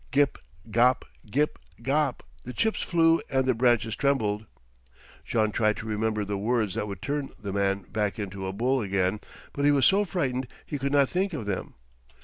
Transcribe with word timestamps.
Gip, 0.09 0.39
gop! 0.71 1.03
Gip, 1.29 1.59
gop! 1.83 2.21
The 2.43 2.53
chips 2.53 2.81
flew 2.81 3.21
and 3.29 3.45
the 3.45 3.53
branches 3.53 3.95
trembled. 3.95 4.47
Jean 5.23 5.51
tried 5.51 5.77
to 5.77 5.85
remember 5.85 6.25
the 6.25 6.39
words 6.39 6.73
that 6.73 6.87
would 6.87 7.03
turn 7.03 7.29
the 7.37 7.53
man 7.53 7.83
back 7.83 8.17
into 8.17 8.47
a 8.47 8.51
bull 8.51 8.81
again, 8.81 9.19
but 9.53 9.63
he 9.63 9.69
was 9.69 9.85
so 9.85 10.03
frightened 10.03 10.47
he 10.65 10.79
could 10.79 10.91
not 10.91 11.07
think 11.07 11.33
of 11.33 11.45
them. 11.45 11.75